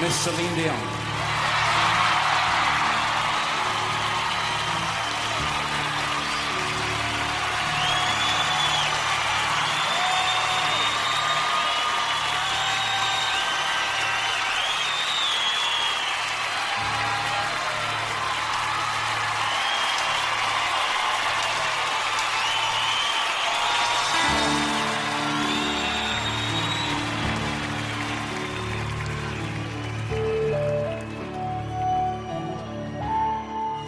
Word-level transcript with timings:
Miss 0.00 0.14
Celine 0.14 0.54
Dion. 0.54 0.97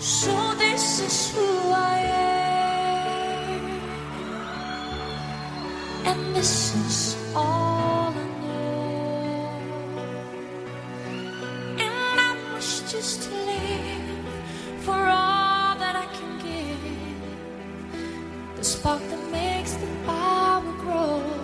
So 0.00 0.54
this 0.54 1.00
is 1.00 1.30
who 1.34 1.72
I 1.72 1.98
am, 1.98 3.64
and 6.06 6.34
this 6.34 6.74
is 6.74 7.16
all 7.36 8.08
I 8.08 8.24
know. 8.40 9.60
And 11.78 12.16
I 12.18 12.34
wish 12.54 12.80
just 12.90 13.24
to 13.24 13.30
live 13.44 14.24
for 14.84 14.94
all 14.96 15.76
that 15.76 15.94
I 15.96 16.06
can 16.16 16.38
give, 16.38 16.80
the 18.56 18.64
spark 18.64 19.02
that 19.10 19.30
makes 19.30 19.74
the 19.74 19.86
fire 20.06 20.62
grow. 20.80 21.39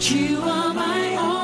you 0.00 0.40
are 0.40 0.72
my 0.72 1.16
own. 1.16 1.39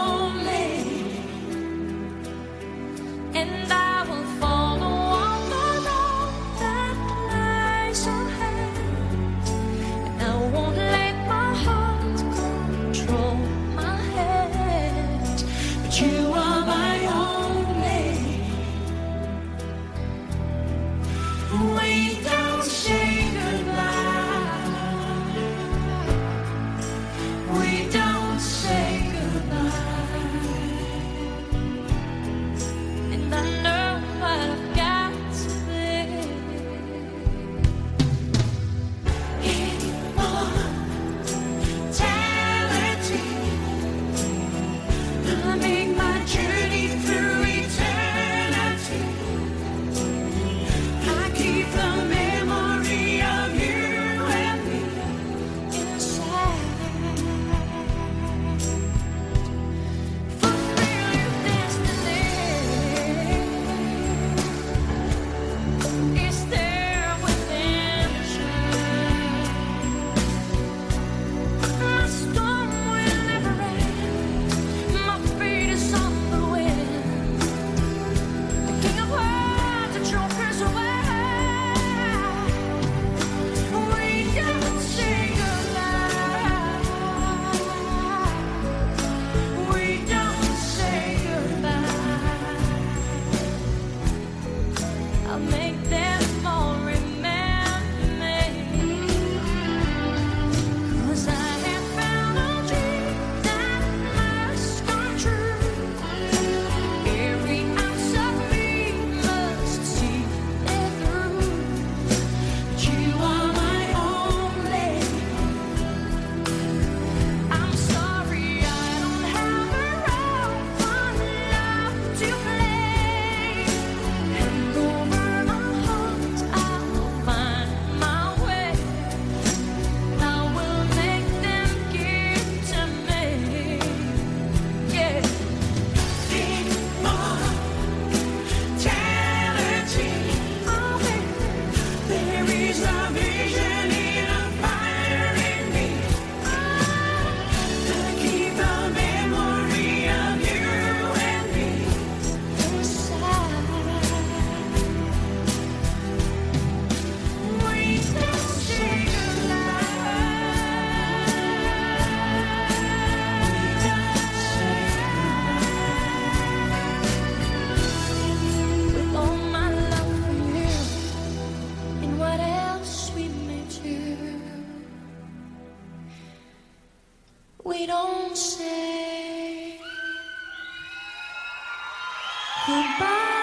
goodbye 182.67 183.36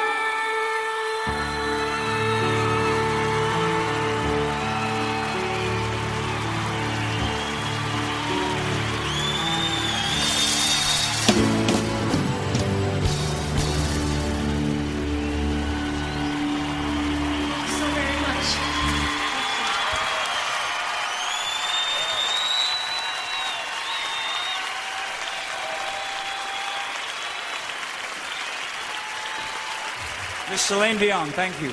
Miss 30.49 30.61
Celine 30.61 30.97
Dion, 30.97 31.29
thank 31.29 31.59
you. 31.61 31.71